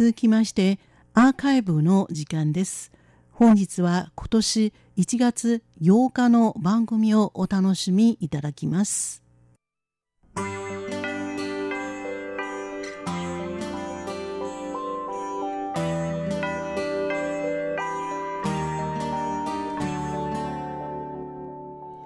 [0.00, 0.78] 続きまして
[1.12, 2.90] アーカイブの時間です
[3.32, 9.22] 本日は今年1月8日の番組をお楽しみいただきます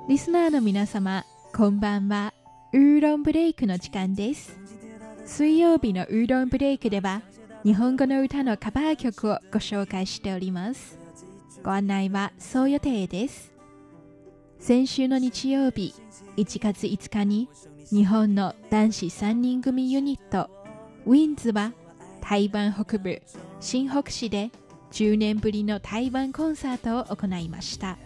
[0.08, 1.24] リスナーの皆様、
[1.54, 2.34] こんばんは。
[2.72, 4.58] ウーロンブレイクの時間です。
[5.24, 7.22] 水曜日のウーロンブレイクでは、
[7.64, 10.98] 日本語の歌のカバー曲をご紹介しております。
[11.62, 13.54] ご案内はそう予定です。
[14.58, 15.94] 先週の日曜日、
[16.36, 17.48] 1月5日に、
[17.90, 20.50] 日本の男子3人組ユニット、
[21.06, 21.72] ウィンズは、
[22.20, 23.22] 台湾北部、
[23.60, 24.50] 新北市で
[24.90, 27.96] 10年ぶりの台湾コンサートを行いました。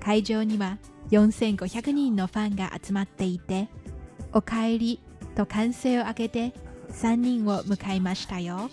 [0.00, 0.78] 会場には
[1.10, 3.68] 4500人のファンが集まっていて
[4.32, 4.98] 「おかえり」
[5.36, 6.54] と歓声を上げて
[6.92, 8.70] 3人を迎えましたよ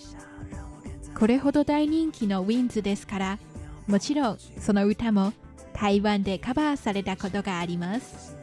[1.18, 3.40] これほど大人気のウィンズですから
[3.88, 5.34] もちろんその歌も
[5.74, 8.36] 台湾でカバーされたことがあります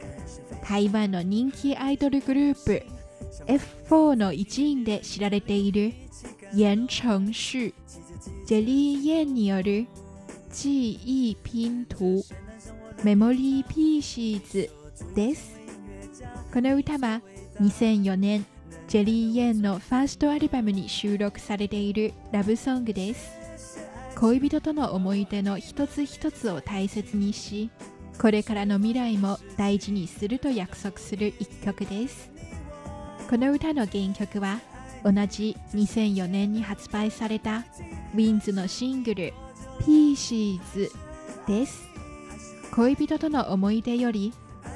[0.69, 2.83] 台湾の人気アイドルグループ
[3.47, 5.93] F4 の一員で知られている
[6.55, 7.75] 言承旭
[8.47, 9.87] ジェリー・イエンによる
[10.53, 12.25] 記憶拼圖
[13.05, 14.71] メモリーピーシーズ
[15.15, 15.61] です。
[16.53, 17.21] この歌は
[17.61, 18.47] 2004年
[18.89, 23.37] ジェリー・イエンのファーストアルバムに収録されているラブソングです。
[24.15, 27.69] 恋人との思い出の一つ一つを大切にし、
[28.21, 32.31] これからの未来も大事にすると約束する一曲です。
[33.29, 34.61] この歌の原曲は
[35.03, 37.65] 同じ2004年に発売された
[38.15, 41.83] w-inds.のシングル「Pieces」です。
[42.73, 44.33] 恋人との思い出より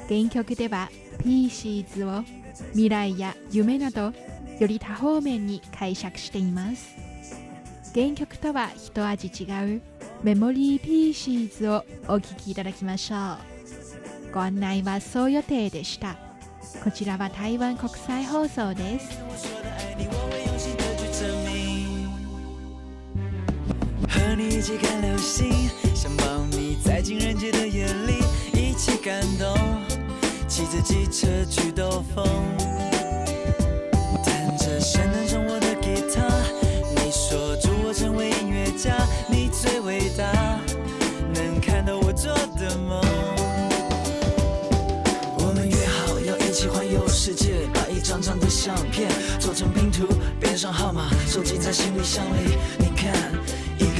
[0.09, 0.89] 原曲では
[1.23, 2.23] Pieces を
[2.69, 4.13] 未来や夢など
[4.59, 6.95] より多方面に解釈しています。
[7.93, 9.81] 原曲とは一味違う
[10.23, 13.37] Memory Pieces をお聴きいただきましょう。
[14.33, 16.15] ご案内はそう予定でした。
[16.83, 19.19] こちらは台湾国際放送です，
[24.07, 25.43] 和你一起看流星，
[30.61, 32.23] 骑着机车去兜风，
[34.23, 36.21] 弹着圣诞送我的吉他。
[36.95, 38.95] 你说祝我成为音乐家，
[39.27, 40.31] 你最伟大，
[41.33, 43.01] 能看到我做的梦。
[45.39, 50.05] 我们约好要一起环游世界，把一张张的相片做成拼图，
[50.39, 52.55] 编上号码，收集在行李箱里。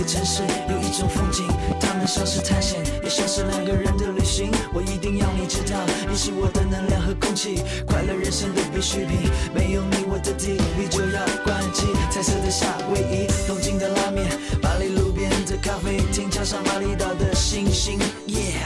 [0.01, 1.47] 的，城市有一种风景，
[1.79, 4.51] 他们像是探险，也像是两个人的旅行。
[4.73, 5.77] 我一定要你知道，
[6.09, 9.29] 你是我的能量和空气，快乐人生的必需品。
[9.53, 11.85] 没有你，我的体力就要关机。
[12.09, 14.27] 彩色的夏威夷，东京的拉面，
[14.61, 18.57] 巴黎路边的咖啡厅，加上巴厘岛的星星耶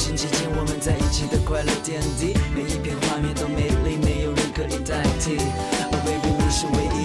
[0.00, 2.32] 星期天我们在一起的快乐点滴。
[2.54, 5.36] 每一片画面都美丽，没有人可以代替。
[5.92, 6.99] Oh baby，你是唯一。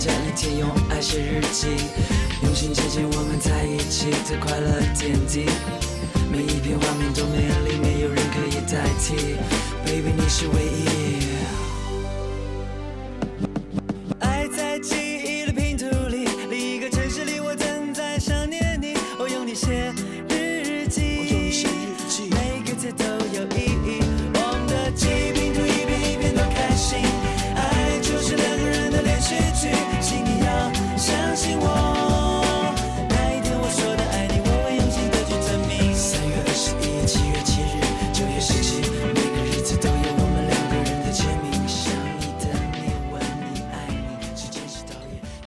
[0.00, 1.66] 这一天，用爱写日记，
[2.42, 5.44] 用心致敬我们在一起的快乐点滴。
[6.32, 9.36] 每一片画面都美丽，没有人可以代替。
[9.84, 11.29] Baby，你是唯一。